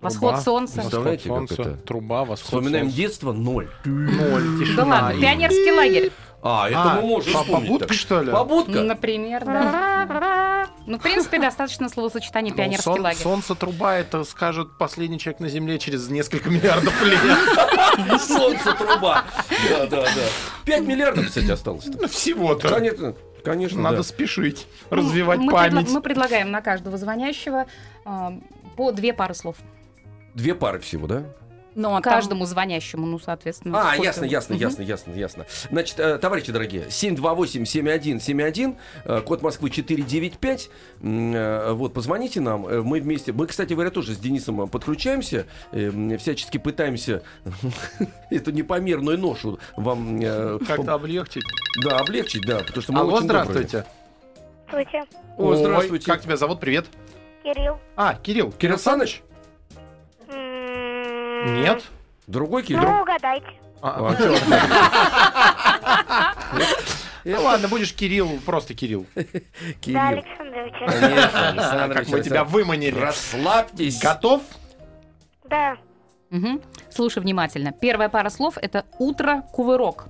[0.02, 0.42] восход Труба.
[0.42, 0.82] солнца.
[0.82, 1.82] Представляете, Восход как солнца, это?
[1.88, 2.98] Труба, восход Вспоминаем солнца.
[2.98, 3.70] детство ноль.
[3.86, 4.86] Ноль, Да тишина.
[4.86, 6.12] ладно, И- пионерский лагерь.
[6.42, 7.68] А, это А, мы можем по- вспомнить.
[7.68, 7.98] побудка, так.
[7.98, 8.32] что ли?
[8.32, 8.82] Побудка?
[8.82, 10.68] Например, да.
[10.86, 13.22] Ну, в принципе, достаточно словосочетания Ну, пионерский сон- лагерь.
[13.22, 17.20] Солнце труба, это скажет последний человек на Земле через несколько миллиардов лет.
[18.22, 19.26] Солнце-труба.
[19.70, 20.10] Да, да, да.
[20.64, 21.86] Пять миллиардов, кстати, осталось.
[21.88, 22.70] Ну, Всего-то.
[22.70, 23.14] Конечно,
[23.44, 24.04] конечно, Надо да.
[24.04, 25.90] спешить, Ну, развивать мы предла- память.
[25.92, 27.66] Мы предлагаем на каждого звонящего
[28.06, 28.34] а,
[28.76, 29.58] по две пары слов.
[30.34, 31.24] Две пары всего, да?
[31.80, 33.80] Ну, а там- Каждому звонящему, ну, соответственно.
[33.80, 34.04] А, сколько?
[34.04, 34.62] ясно, ясно, Мгм.
[34.62, 35.46] ясно, ясно, ясно.
[35.72, 40.70] Значит, э, товарищи дорогие, 728-7171, э, код Москвы 495.
[41.02, 46.58] М, э, Вот, позвоните нам, мы вместе, мы, кстати говоря, тоже с Денисом подключаемся, всячески
[46.58, 47.24] пытаемся
[48.30, 50.20] эту непомерную ношу вам
[50.68, 51.44] Как-то облегчить.
[51.84, 53.44] да, облегчить, да, потому что мы Алло, очень добрые.
[53.46, 53.86] здравствуйте.
[54.68, 55.06] Здравствуйте,
[55.38, 56.06] О, здравствуйте.
[56.06, 56.60] Как тебя зовут?
[56.60, 56.88] Привет.
[57.44, 57.78] Кирилл.
[57.96, 58.52] А, Кирилл.
[58.52, 59.22] Кирилл Саныч?
[61.46, 61.84] Нет.
[62.28, 62.82] Другой Кирилл?
[62.84, 63.48] Ну, угадайте.
[63.82, 66.36] А, А.
[67.26, 69.06] Ну ладно, будешь Кирилл, просто Кирилл.
[69.16, 69.24] Да,
[69.82, 70.00] Кирилл.
[70.00, 70.74] Александрович.
[70.80, 72.52] Конечно, Александр Как мы тебя Александрович.
[72.54, 73.00] выманили.
[73.00, 74.00] Расслабьтесь.
[74.02, 74.42] Готов?
[75.46, 75.78] Да.
[76.90, 77.72] Слушай внимательно.
[77.72, 80.08] Первая пара слов– это утро-кувырок.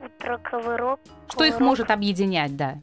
[0.00, 1.00] Утро, ковырок.
[1.30, 2.76] Что их может объединять, да?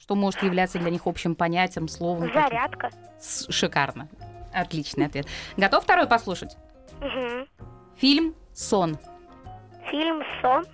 [0.00, 2.30] Что может являться для них общим понятием, словом?
[2.32, 2.90] Зарядка.
[3.48, 4.08] Шикарно.
[4.52, 5.26] Отличный ответ.
[5.56, 6.56] Готов второй послушать?
[7.00, 7.46] Мгм.
[7.96, 8.98] Фильм «Сон».
[9.90, 10.64] Фильм «Сон».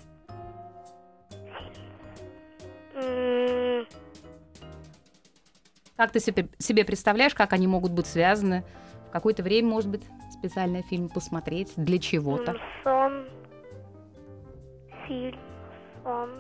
[5.96, 8.64] Как ты себе, себе представляешь, как они могут быть связаны?
[9.08, 12.56] В какое-то время, может быть, специальный фильм посмотреть для чего-то?
[12.82, 13.28] Сон.
[15.06, 15.38] Фильм.
[16.02, 16.30] Сон.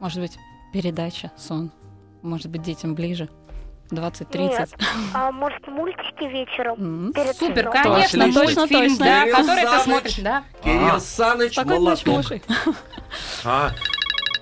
[0.00, 0.38] Может быть,
[0.72, 1.70] передача, сон.
[2.22, 3.28] Может быть, детям ближе.
[3.90, 4.38] 20-30.
[4.38, 4.70] Нет.
[5.12, 7.12] А может, мультики вечером?
[7.14, 7.72] Перед Супер, сном?
[7.72, 8.78] конечно, Точно, точно, точно.
[8.78, 9.04] точно.
[9.04, 9.82] Да, Кирилл который ты Саныч.
[9.84, 10.44] смотришь, да.
[10.62, 12.42] Кирилл Саныч, Спокойной ночи, молоток.
[13.44, 13.70] А,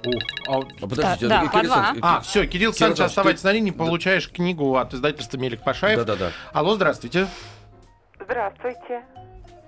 [0.05, 1.73] Ух, а, А подождите, Да, а, да, Кирилл.
[1.73, 5.63] Саныч, а, все, Кирилл Саныч, Саныч, оставайтесь ты- на линии, получаешь книгу от издательства Мелик
[5.63, 5.99] Пашаев.
[5.99, 6.31] Да-да-да.
[6.53, 7.27] Алло, здравствуйте.
[8.21, 9.03] Здравствуйте,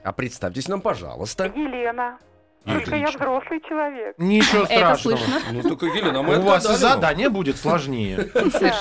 [0.04, 1.46] А представьтесь нам, пожалуйста.
[1.46, 2.18] Елена.
[2.64, 4.14] Только я взрослый человек.
[4.18, 5.16] Ничего Это страшного.
[5.18, 5.40] слышно.
[5.52, 8.30] Ну только, Елена, мы У вас и задание будет сложнее.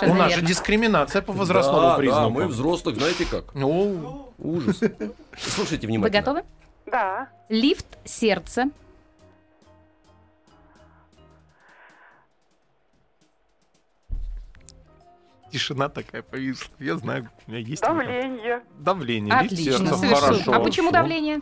[0.03, 2.29] У нас же дискриминация по возрастному Да, да, признаку.
[2.29, 3.53] мы взрослых, знаете как?
[3.53, 4.79] Ну, Ужас.
[5.37, 6.19] Слушайте Вы внимательно.
[6.21, 6.43] готовы?
[6.85, 7.27] Да.
[7.49, 8.69] Лифт сердца.
[15.51, 16.73] тишина такая повисла.
[16.79, 18.63] Я знаю, у меня есть Давление.
[18.79, 19.33] давление.
[19.41, 20.31] лифт Отлично, сердца, совершенно.
[20.33, 20.53] хорошо.
[20.53, 21.41] А почему давление?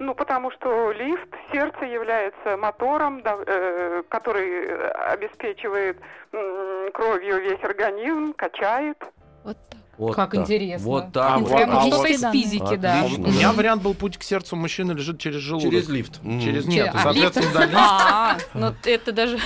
[0.00, 5.98] Ну, потому что лифт сердца является мотором, да, э, который э, обеспечивает
[6.32, 8.96] м, кровью весь организм, качает.
[9.44, 9.80] Вот так.
[9.98, 10.42] Вот Как так.
[10.42, 10.86] интересно.
[10.86, 11.32] Вот так.
[11.32, 11.50] А вот.
[11.50, 12.94] Прямо а чисто вот- из физики, да.
[12.94, 13.28] А Отлично.
[13.28, 15.70] У меня вариант был путь к сердцу мужчины лежит через желудок.
[15.72, 16.20] Через лифт.
[16.22, 16.40] М.
[16.40, 17.76] Через Че, нет, а, соответственно, да, лифт.
[17.76, 19.38] А, ну это даже...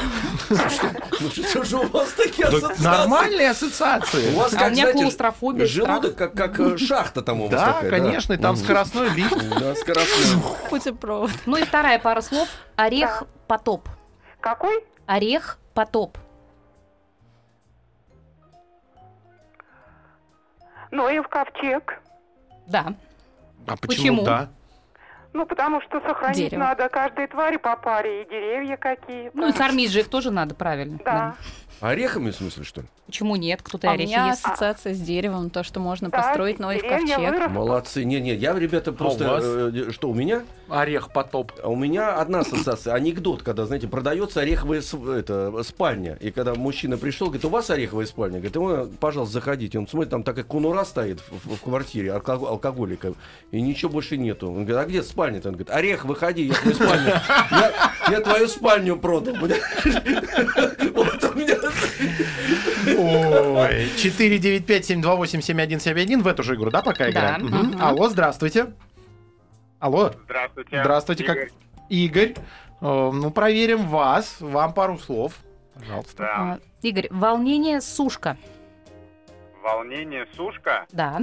[0.50, 2.82] Ну что же у вас такие ассоциации?
[2.84, 4.34] Нормальные У ассоциации.
[4.34, 7.82] вас А у как, знаете, клаустрофобия, желудок как, как э, шахта там у вас Да,
[7.88, 9.32] конечно, и там скоростной лифт.
[9.58, 10.42] Да, скоростной.
[10.68, 11.30] Путепровод.
[11.46, 12.48] Ну и вторая пара слов.
[12.76, 13.88] Орех потоп.
[14.40, 14.84] Какой?
[15.06, 16.18] Орех потоп.
[20.92, 22.00] Ноев ковчег.
[22.68, 22.94] Да.
[23.66, 24.18] А Почему?
[24.18, 24.48] почему да?
[25.32, 26.60] Ну, потому что сохранить Дерево.
[26.60, 29.36] надо каждой твари по паре, и деревья какие-то.
[29.36, 30.98] Ну и кормить же их тоже надо правильно.
[31.04, 31.34] Да.
[31.80, 32.86] Орехами, в смысле, что ли?
[33.06, 33.60] Почему нет?
[33.60, 34.46] Кто-то А у орехи меня ест.
[34.46, 37.50] ассоциация с деревом, то, что можно Да, построить новый ковчег.
[37.50, 38.04] Молодцы.
[38.04, 39.28] Не, не, я, ребята, просто...
[39.28, 39.44] вас?
[39.44, 40.44] э, что, у меня?
[40.68, 41.50] Орех потоп.
[41.62, 42.94] А у меня одна ассоциация.
[42.94, 44.80] Анекдот, когда, знаете, продается ореховая
[45.18, 46.16] это, спальня.
[46.20, 48.38] И когда мужчина пришел, говорит, у вас ореховая спальня?
[48.38, 49.78] Говорит, «Ой, пожалуйста, заходите.
[49.78, 53.12] Он смотрит, там такая конура стоит в, в- в квартире алко- алкоголика.
[53.50, 54.46] И ничего больше нету.
[54.48, 55.48] Он говорит, а где спальня-то?
[55.50, 57.12] Он говорит, орех, выходи, я твою спальню.
[57.50, 57.72] Я,
[58.11, 59.37] я твою спальню продал.
[60.94, 61.54] Вот у меня...
[62.98, 67.46] Ой, 495-728-7171 в эту же игру, да, пока играем?
[67.46, 67.76] Мгм.
[67.80, 68.72] Алло, здравствуйте.
[69.78, 70.80] Алло, Здравствуйте.
[70.80, 71.38] здравствуйте, как...
[71.88, 72.35] Игорь.
[72.80, 74.37] Э, Ну, проверим вас.
[74.40, 75.35] Вам пару слов.
[75.74, 76.14] Пожалуйста.
[76.18, 76.35] Да.
[76.37, 78.37] А, Игорь, волнение сушка.
[79.62, 80.87] Волнение, сушка.
[80.92, 81.20] Да.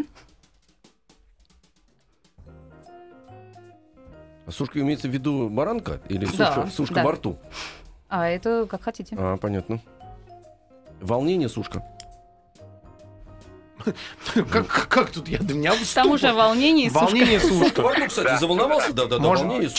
[4.52, 6.00] Сушка имеется в виду баранка?
[6.10, 7.04] Или Да, сушка, сушка да.
[7.04, 7.38] во рту?
[8.08, 9.16] А это как хотите.
[9.18, 9.80] А, понятно.
[11.02, 11.84] Волнение, сушка.
[14.52, 15.40] Как, как тут я?
[15.40, 17.06] Да меня Там уже волнение и сушка.
[17.06, 18.92] Волнение Сушка во рту, кстати, заволновался?
[18.92, 19.70] Да, да, да, Можно волнение,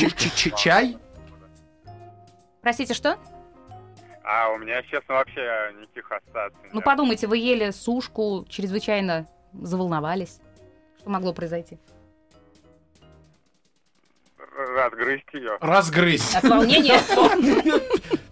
[0.57, 0.97] чай?
[2.63, 3.19] Простите, что?
[4.25, 5.41] А у меня, честно, вообще
[5.81, 6.71] никаких ассоциаций.
[6.73, 10.41] Ну подумайте, вы ели сушку, чрезвычайно заволновались.
[10.99, 11.79] Что могло произойти?
[14.69, 15.57] Разгрызть ее.
[15.61, 16.35] Разгрызть.
[16.37, 16.99] От волнения?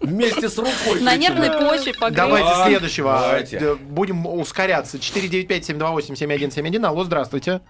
[0.01, 1.01] Вместе с рукой.
[1.01, 2.15] На нервной почве погрыз.
[2.17, 3.75] Давайте следующего.
[3.81, 4.97] Будем ускоряться.
[4.97, 6.85] 495-728-7171.
[6.85, 7.61] Алло, здравствуйте.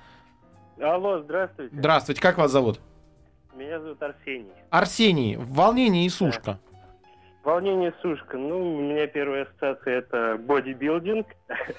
[0.82, 1.76] Алло, здравствуйте.
[1.76, 2.80] Здравствуйте, как вас зовут?
[3.56, 4.52] Меня зовут Арсений.
[4.70, 6.60] Арсений, волнение и сушка.
[7.44, 8.38] Волнение сушка.
[8.38, 11.26] Ну, у меня первая ассоциация это бодибилдинг.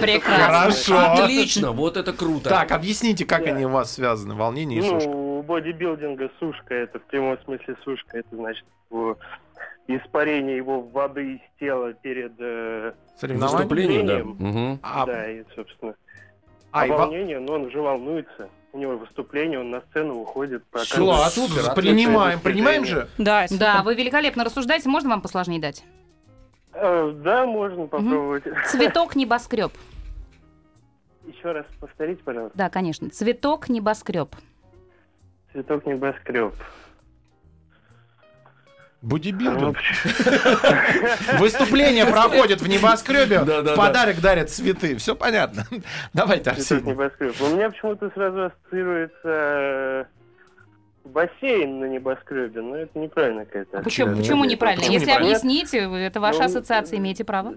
[0.00, 0.46] Прекрасно.
[0.46, 0.98] Хорошо.
[1.12, 2.48] Отлично, вот это круто.
[2.48, 3.50] Так, объясните, как Да.
[3.52, 5.10] они у вас связаны, волнение и сушка.
[5.42, 8.64] У бодибилдинга сушка, это в прямом смысле сушка, это значит
[9.88, 13.56] испарение его воды из тела перед э, Соревнования?
[13.56, 14.78] Выступление, да.
[14.84, 15.96] А, да, и, собственно.
[16.70, 18.50] а, во- волнение, но он же волнуется.
[18.72, 20.62] У него выступление, он на сцену выходит.
[20.70, 22.38] Класс, Супер, принимаем.
[22.38, 23.08] Принимаем же?
[23.18, 24.88] Да, Да, вы великолепно рассуждаете.
[24.88, 25.82] Можно вам посложнее дать?
[26.72, 28.44] Э, да, можно попробовать.
[28.68, 29.72] Цветок небоскреб.
[31.26, 32.56] Еще раз повторите, пожалуйста.
[32.56, 33.10] Да, конечно.
[33.10, 34.36] Цветок небоскреб.
[35.52, 36.54] Цветок небоскреб.
[39.02, 39.76] Бодибилдинг.
[41.40, 44.96] Выступление проходит в небоскребе, в подарок дарят цветы.
[44.96, 45.64] Все понятно.
[46.14, 46.92] Давайте, Арсений.
[46.92, 47.34] небоскреб.
[47.40, 50.04] У меня почему-то сразу ассоциируется э,
[51.04, 53.80] бассейн на небоскребе, но это неправильно какая-то.
[53.80, 54.82] А почему, почему неправильно?
[54.82, 55.36] Почему Если неправильно?
[55.36, 57.54] объясните, это ваша Ну, ассоциация, имеете право.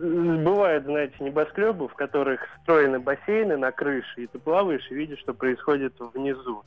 [0.00, 5.34] Бывают, знаете, небоскребы, в которых встроены бассейны на крыше, и ты плаваешь и видишь, что
[5.34, 6.62] происходит внизу.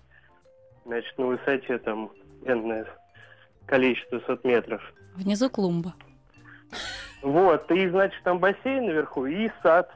[0.88, 2.10] Значит, на высоте там
[2.46, 2.88] энное
[3.66, 4.82] количество сот метров.
[5.16, 5.94] Внизу клумба.
[7.22, 9.90] Вот, и, значит, там бассейн наверху и сад,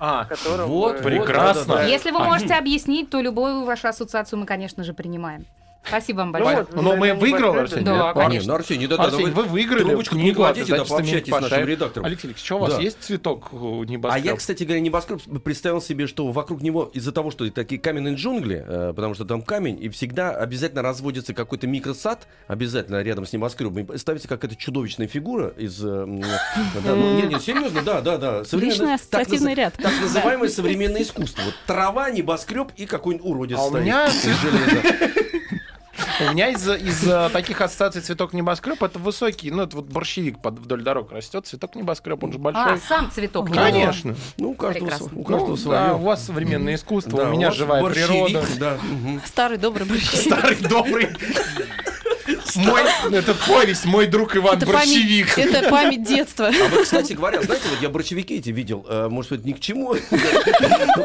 [0.00, 0.68] А, котором...
[0.68, 1.74] Вот, э, прекрасно.
[1.74, 1.88] да, да, да.
[1.88, 2.24] Если вы А.
[2.24, 5.44] можете объяснить, то любую вашу ассоциацию мы, конечно же, принимаем.
[5.86, 6.56] Спасибо вам Ну большое.
[6.58, 7.84] вот, Но мы выиграл, Арсений?
[7.84, 8.14] Да, нет?
[8.14, 8.24] конечно.
[8.24, 11.40] Арсений, ну, Арсений, да, да, Арсений, вы вы выиграли трубочку не кладите, да, пообщайтесь с
[11.40, 12.06] нашим редактором.
[12.06, 12.80] Алексей Алексеевич, что у вас Да.
[12.80, 14.24] есть цветок э, А небоскреб?
[14.24, 18.64] я, кстати говоря, небоскреб представил себе, что вокруг него из-за того, что такие каменные джунгли,
[18.66, 23.84] э, потому что там камень, и всегда обязательно разводится какой-то микросад, обязательно рядом с небоскребом,
[23.84, 25.80] и ставится какая-то чудовищная фигура из...
[25.84, 28.44] э, да, ну, не, не, серьезно, да, да, да.
[28.44, 29.74] современное- Личный так ассоциативный ряд.
[29.74, 31.42] Так называемое современное искусство.
[31.66, 34.10] Трава, небоскреб и какой-нибудь уродец А у стоит меня-.
[36.30, 40.58] У меня из, из таких ассоциаций цветок небоскреб это высокий, ну это вот борщевик под,
[40.58, 42.74] вдоль дорог растет, цветок небоскреб, он же большой.
[42.74, 43.50] А, сам цветок.
[43.52, 44.14] Конечно.
[44.38, 45.18] Ну, у каждого, Прекрасно.
[45.18, 45.78] у каждого Ну, свое.
[45.80, 48.46] да, у вас современное искусство, Да, у меня вас живая борщевик, природа.
[48.58, 49.20] Да, мгм.
[49.24, 50.20] Старый добрый борщевик.
[50.32, 51.08] Старый добрый.
[52.56, 55.34] Мой, это повесть, мой друг Иван Это Борщевик.
[55.34, 56.48] память, это память детства.
[56.48, 59.60] А вот, кстати говоря, знаете, вот я борщевики эти видел, э, может, это ни к
[59.60, 59.94] чему,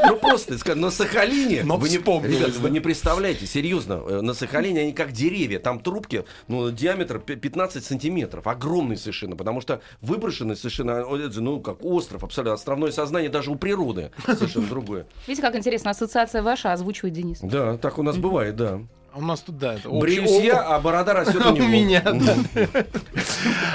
[0.04, 2.12] ну просто, на Сахалине, Но вы не, да.
[2.60, 7.36] вы не представляете, серьезно, э, на Сахалине они как деревья, там трубки, ну, диаметр пи-
[7.36, 13.52] 15 сантиметров, огромные совершенно, потому что выброшены совершенно, ну, как остров, абсолютно, островное сознание даже
[13.52, 15.08] у природы совершенно другое.
[15.28, 17.40] Видите, как интересно, ассоциация ваша озвучивает Денис.
[17.42, 18.82] Да, так у нас бывает, да.
[19.18, 21.68] У нас тут, да, это общий- Бреюсь я, а борода растет у У него.
[21.68, 22.14] меня, да.
[22.14, 22.68] Мгм.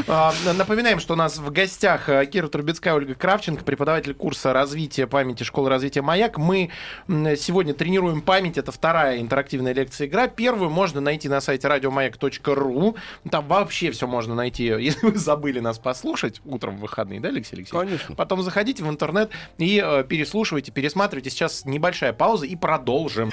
[0.07, 5.07] А, Напоминаем, что у нас в гостях э, Кира Трубецкая, Ольга Кравченко, преподаватель курса развития
[5.07, 6.39] памяти школы развития «Маяк».
[6.39, 6.71] Мы
[7.09, 8.57] сегодня тренируем память.
[8.57, 10.29] Это вторая интерактивная лекция-игра.
[10.29, 12.97] Первую можно найти на сайте радиомаяк.ру.
[13.31, 17.57] Там вообще все можно найти, если вы забыли нас послушать утром в выходные, да, Алексей
[17.57, 17.89] Алексеевич?
[17.89, 18.15] Конечно.
[18.15, 21.31] Потом заходите в интернет и э, переслушивайте, пересматривайте.
[21.31, 23.31] Сейчас небольшая пауза и продолжим.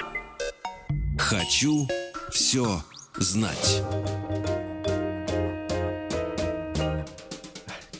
[1.18, 1.86] Хочу
[2.30, 2.82] все
[3.16, 3.82] знать.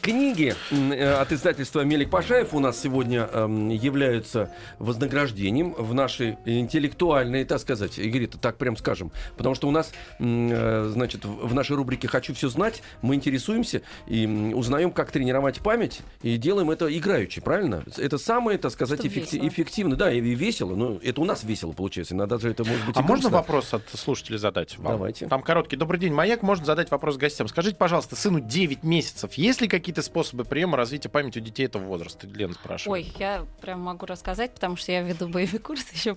[0.01, 7.45] Книги э, от издательства Мелик Пашаев у нас сегодня эм, являются вознаграждением в нашей интеллектуальной,
[7.45, 9.11] так сказать, Игорь, так прям скажем.
[9.37, 14.25] Потому что у нас, э, значит, в нашей рубрике «Хочу все знать» мы интересуемся и
[14.55, 17.83] узнаем, как тренировать память, и делаем это играючи, правильно?
[17.97, 19.47] Это самое, так сказать, Чтоб эффекти- весело.
[19.47, 19.95] эффективно.
[19.95, 20.75] Да, и весело.
[20.75, 22.15] Но это у нас весело получается.
[22.15, 24.79] Иногда же это может быть А и можно вопрос от слушателей задать?
[24.79, 24.93] вам?
[24.93, 25.27] Давайте.
[25.27, 25.75] Там короткий.
[25.75, 26.41] Добрый день, Маяк.
[26.41, 27.47] Можно задать вопрос гостям.
[27.47, 29.33] Скажите, пожалуйста, сыну 9 месяцев.
[29.33, 32.25] Есть ли какие-то способы приема развития памяти у детей этого возраста?
[32.25, 33.05] Лена спрашивает.
[33.05, 36.15] Ой, я прям могу рассказать, потому что я веду боевой курс еще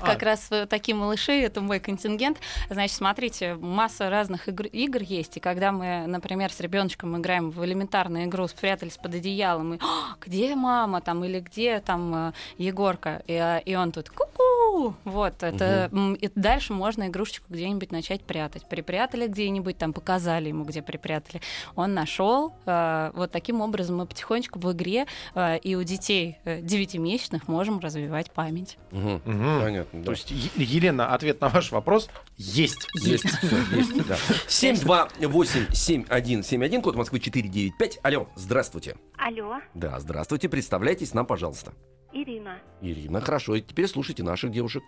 [0.00, 2.38] как раз э, такие малыши, это мой контингент.
[2.70, 7.64] Значит, смотрите, масса разных игр, игр есть, и когда мы, например, с ребеночком играем в
[7.64, 13.22] элементарную игру, спрятались под одеялом, и «А, где мама там или где там э, Егорка,
[13.26, 18.22] и, э, и он тут ку-ку, вот это м, и дальше можно игрушечку где-нибудь начать
[18.22, 18.68] прятать.
[18.68, 21.40] Припрятали где-нибудь, там показали ему, где припрятали.
[21.74, 22.54] Он нашел.
[22.84, 27.78] Э, Вот таким образом мы потихонечку в игре э, и у детей э, девятимесячных можем
[27.80, 28.78] развивать память.
[28.90, 29.20] Мгм.
[29.24, 29.60] Мгм.
[29.62, 30.04] Понятно, да.
[30.06, 32.86] То есть, Елена, ответ на ваш вопрос есть.
[32.94, 33.24] Есть,
[33.72, 34.16] есть, да.
[34.48, 37.98] 728-7171, код Москвы 495.
[38.02, 38.96] Алло, здравствуйте.
[39.16, 41.72] Алло, Да, здравствуйте, представляйтесь нам, пожалуйста.
[42.14, 42.58] Ирина.
[42.80, 44.84] Ирина, хорошо, и теперь слушайте наших девушек.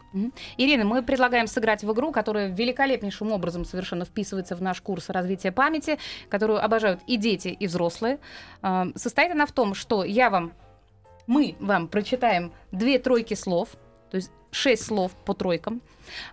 [0.57, 5.51] Ирина, мы предлагаем сыграть в игру, которая великолепнейшим образом совершенно вписывается в наш курс развития
[5.51, 8.19] памяти, которую обожают и дети, и взрослые.
[8.63, 10.53] А, Состоит она в том, что я вам,
[11.27, 13.77] мы вам прочитаем две тройки слов,
[14.11, 15.83] то есть шесть слов по тройкам.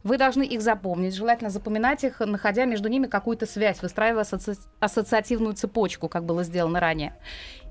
[0.04, 5.56] Вы должны их запомнить, желательно запоминать их, находя между ними какую-то связь, выстраивая асоци- ассоциативную
[5.56, 7.16] цепочку, как было сделано ранее.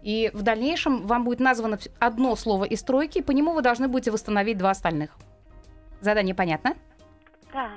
[0.03, 3.89] И в дальнейшем вам будет названо одно слово из тройки, и по нему вы должны
[3.89, 5.17] будете восстановить два остальных.
[6.01, 6.75] Задание понятно?
[7.53, 7.71] Да.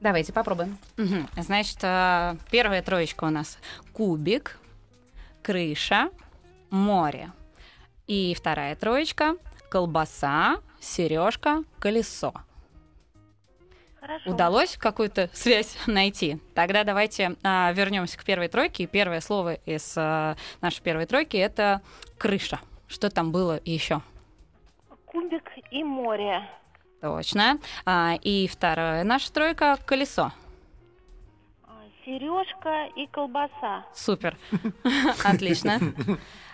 [0.00, 0.78] Давайте попробуем.
[0.96, 1.28] Мгм.
[1.36, 3.58] Значит, э, первая троечка у нас
[3.92, 4.58] кубик,
[5.42, 6.10] крыша,
[6.70, 7.32] море.
[8.06, 9.36] И вторая троечка
[9.68, 12.32] колбаса, сережка, колесо.
[14.00, 14.30] Хорошо.
[14.30, 16.38] Удалось какую-то связь найти?
[16.54, 18.84] Тогда давайте а, вернемся к первой тройке.
[18.84, 21.82] И первое слово из а, нашей первой тройки это
[22.18, 22.60] крыша.
[22.88, 24.00] Что там было еще?
[25.04, 26.48] Кубик и море.
[27.00, 27.58] Точно.
[27.84, 30.32] А, и вторая наша тройка колесо.
[32.04, 33.84] Сережка и колбаса.
[33.94, 34.36] Супер.
[35.24, 35.78] Отлично.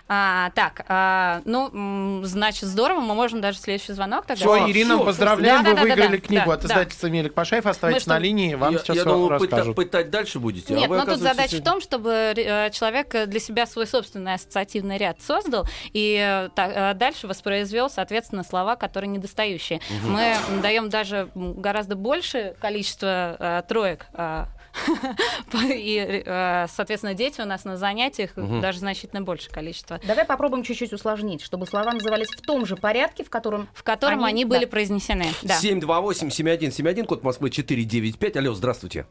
[0.08, 4.36] А, так, а, ну, значит, здорово, мы можем даже следующий звонок тогда.
[4.36, 6.66] Все, Ирина, всё, поздравляем, да, вы да, да, выиграли да, книгу да, от да.
[6.66, 7.66] издательства Мелик Пашаев.
[7.66, 9.74] Оставайтесь Мы на линии, вам я сейчас я думал, пыта- расскажут.
[9.76, 10.74] пытать дальше будете.
[10.74, 14.34] а Нет, вы, ну тут задача в том, чтобы э, человек для себя свой собственный
[14.34, 19.80] ассоциативный ряд создал и э, та- э, дальше воспроизвел, соответственно, слова, которые недостающие.
[20.04, 24.06] Мы даем даже гораздо больше количество э, троек.
[24.12, 24.44] э,
[25.68, 28.60] И, э, соответственно, дети у нас на занятиях Мгм.
[28.60, 33.24] даже значительно больше количество, Давай попробуем чуть-чуть усложнить, чтобы слова назывались в том же порядке,
[33.24, 33.68] в котором...
[33.72, 34.56] в котором Они- они, да.
[34.56, 35.26] были произнесены.
[35.42, 35.54] Да.
[35.60, 38.36] 728-7171, код Москвы 495.
[38.36, 39.06] Алло, здравствуйте.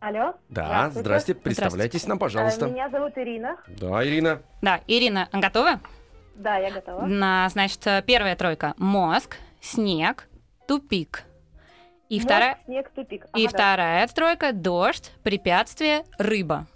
[0.00, 0.34] Алло?
[0.50, 2.66] Да, здрасте, представляйтесь нам, Э, пожалуйста.
[2.66, 3.56] Меня зовут Ирина.
[3.68, 4.42] Да, Ирина.
[4.60, 5.80] да, Ирина, готова?
[6.34, 7.02] Да, я готова.
[7.06, 8.74] На, значит, э, первая тройка.
[8.76, 10.28] Мозг, снег,
[10.68, 11.22] тупик.
[12.14, 13.24] И Мозг, вторая, снег, тупик.
[13.34, 13.58] и Ага, да.
[13.58, 14.52] вторая тройка.
[14.52, 16.66] Дождь, препятствие, рыба.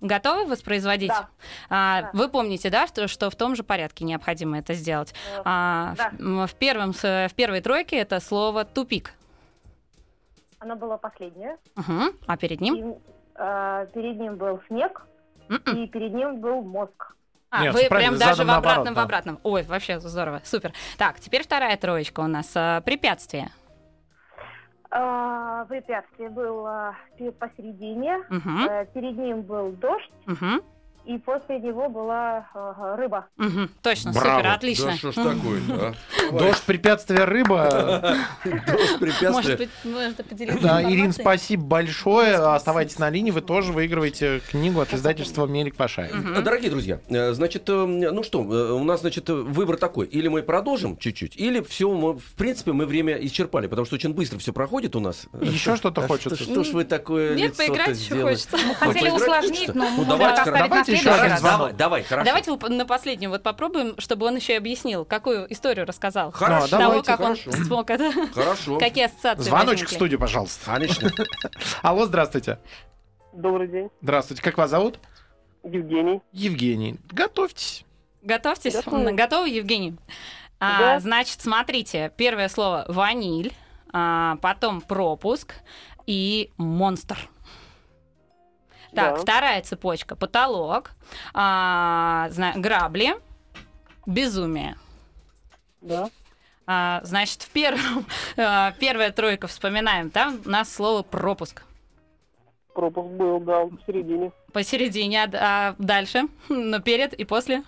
[0.00, 1.08] Готовы воспроизводить?
[1.08, 1.28] Да.
[1.70, 2.10] А, Да.
[2.12, 5.14] Вы помните, да, что, что в том же порядке необходимо это сделать?
[5.36, 6.10] Э, А, да.
[6.10, 9.12] в, м, в первом, в первой тройке это слово тупик.
[10.58, 11.56] Она была последняя.
[11.76, 12.10] Мгм.
[12.26, 12.74] А перед ним?
[12.74, 12.94] И,
[13.36, 15.06] э, перед ним был снег,
[15.48, 15.76] М-м.
[15.76, 17.14] и перед ним был мозг.
[17.50, 19.02] А, Нет, вы прям даже в задом наоборот, обратном, в да.
[19.02, 19.40] обратном.
[19.44, 20.72] Ой, вообще здорово, супер.
[20.98, 22.50] Так, теперь вторая троечка у нас.
[22.54, 23.44] а, Препятствие.
[23.46, 23.65] Э,
[25.68, 28.20] препятствие было пе- посередине.
[28.30, 30.60] Э, перед ним был дождь, Мгм.
[31.06, 33.26] И после него была э, рыба.
[33.36, 33.70] Мгм.
[33.82, 34.38] Точно, Браво.
[34.38, 34.86] супер, отлично.
[34.86, 35.36] Да что ж Мгм.
[35.40, 35.94] такое-то,
[36.30, 36.32] а?
[36.38, 38.16] Дождь, препятствие, рыба.
[38.44, 39.56] Дождь, Может препятствие.
[39.56, 42.34] быть, можно поделиться Да, Ирин, спасибо большое.
[42.36, 46.14] Оставайтесь на линии, вы тоже выигрываете книгу от издательства Мелик Пашаев.
[46.14, 46.42] Мгм.
[46.42, 50.06] Дорогие друзья, э, значит, э, ну что, э, у нас, значит, э, выбор такой.
[50.06, 54.12] Или мы продолжим чуть-чуть, или все, мы, в принципе, мы время исчерпали, потому что очень
[54.12, 55.26] быстро все проходит у нас.
[55.40, 56.36] Еще что-то хочется?
[56.42, 58.56] Что, ж вы такое Нет, поиграть еще хочется.
[58.56, 61.40] Мы хотели усложнить, но можем давайте, оставить еще раз.
[61.40, 61.58] звонок.
[61.58, 62.24] Давай, давай, хорошо.
[62.24, 66.30] Давайте на последнем вот попробуем, чтобы он еще и объяснил, какую историю рассказал.
[66.32, 67.50] Хорошо, а Того, давайте, как хорошо.
[67.50, 68.12] он смог это.
[68.32, 68.78] Хорошо.
[68.80, 70.64] Какие ассоциации Звоночек в студию, пожалуйста.
[70.66, 71.10] Конечно.
[71.82, 72.58] Алло, здравствуйте.
[73.32, 74.98] Добрый день, Здравствуйте, как вас зовут?
[75.62, 76.22] Евгений.
[76.32, 76.98] Евгений.
[77.10, 77.84] Готовьтесь.
[78.22, 78.74] Готовьтесь.
[78.74, 79.10] Готова.
[79.12, 79.96] Готовы, Евгений?
[80.58, 81.00] А, Да.
[81.00, 83.52] Значит, смотрите, первое слово ваниль,
[83.92, 85.54] а, потом пропуск
[86.06, 87.18] и монстр.
[88.96, 89.20] Так, Да.
[89.20, 90.16] вторая цепочка.
[90.16, 90.92] Потолок,
[91.34, 93.14] а, зна- грабли,
[94.06, 94.76] безумие.
[95.82, 96.08] Да.
[96.66, 98.06] А, значит, в первом,
[98.38, 100.10] а, первая тройка вспоминаем.
[100.10, 101.62] Там у нас слово пропуск.
[102.74, 104.32] Пропуск был, да, в середине.
[104.54, 107.62] Посередине, а а дальше, но перед и после.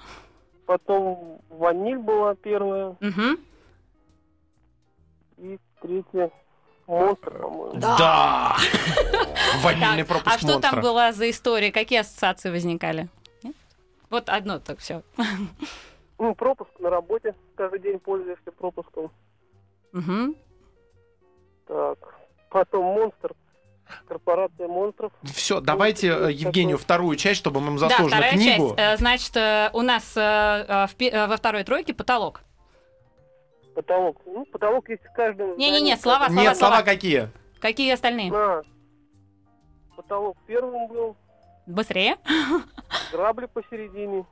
[0.66, 2.96] Потом ваниль была первая.
[3.00, 3.38] Мгм.
[5.38, 6.30] И третья
[6.88, 7.74] монстр, по-моему.
[7.78, 8.56] Да!
[9.62, 11.70] Ванильный Так, пропуск а что там была за история?
[11.70, 13.08] Какие ассоциации возникали?
[13.42, 13.54] Нет?
[14.10, 15.02] Вот одно так все.
[16.20, 17.32] Ну, пропуск на работе.
[17.54, 19.12] Каждый день пользуешься пропуском.
[21.68, 21.98] Так.
[22.50, 23.32] Потом монстр.
[24.06, 25.12] Корпорация монстров.
[25.22, 28.74] Все, давайте э, Евгению вторую часть, чтобы мы ему Да, заслуженно вторая книгу.
[28.76, 28.78] часть.
[28.78, 32.42] Э, Значит, э, у нас э, э, э, во второй тройке потолок.
[33.78, 34.20] Потолок.
[34.26, 35.56] Ну, потолок есть в каждом.
[35.56, 36.82] Не-не-не, слова, слова, Нет, слова слова.
[36.82, 37.28] какие?
[37.60, 38.32] Какие остальные?
[38.32, 38.62] На.
[39.94, 41.16] Потолок первым был.
[41.68, 42.16] Быстрее.
[43.12, 44.24] Грабли посередине.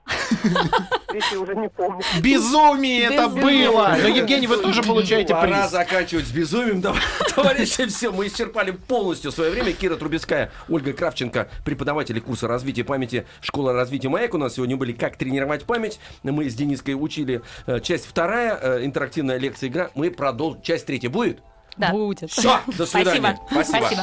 [1.08, 2.02] Третий уже не помню.
[2.22, 3.94] Безумие это было!
[4.00, 5.70] Но, Евгений, вы тоже получаете Пора приз.
[5.70, 6.80] заканчивать с безумием.
[6.80, 7.02] Товар-
[7.34, 9.72] Товарищи, все, мы исчерпали полностью свое время.
[9.72, 14.32] Кира Трубецкая, Ольга Кравченко, преподаватели курса развития памяти Школа развития Маяк.
[14.32, 16.00] У нас сегодня были «Как тренировать память».
[16.22, 19.90] Мы с Дениской учили э, часть вторая, э, интерактивная лекция игра.
[19.94, 20.62] Мы продолжим.
[20.62, 21.40] Часть третья будет?
[21.76, 21.90] Да.
[21.90, 22.30] Будет.
[22.30, 23.38] Все, до свидания.
[23.50, 23.76] Спасибо.
[23.78, 24.02] Спасибо.